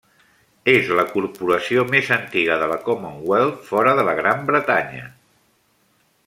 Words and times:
És 0.71 0.87
la 0.99 1.03
corporació 1.09 1.83
més 1.91 2.09
antiga 2.17 2.57
de 2.63 2.71
la 2.71 2.79
Commonwealth 2.89 3.61
fora 3.69 3.95
de 4.01 4.07
la 4.09 4.17
Gran 4.23 4.43
Bretanya. 4.49 5.07